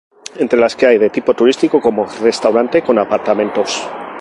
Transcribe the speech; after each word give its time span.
Entre 0.39 0.57
las 0.59 0.75
que 0.75 0.87
hay 0.87 0.97
de 0.97 1.11
tipo 1.11 1.35
turístico, 1.35 1.79
como 1.79 2.07
restaurante 2.23 2.81
con 2.81 2.97
apartamentos. 2.97 3.87